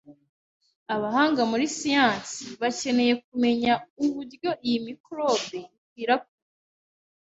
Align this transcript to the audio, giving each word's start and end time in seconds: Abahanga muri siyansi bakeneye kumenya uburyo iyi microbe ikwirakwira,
Abahanga 0.95 1.41
muri 1.51 1.65
siyansi 1.77 2.43
bakeneye 2.61 3.13
kumenya 3.25 3.73
uburyo 4.03 4.49
iyi 4.65 4.79
microbe 4.87 5.57
ikwirakwira, 5.77 6.15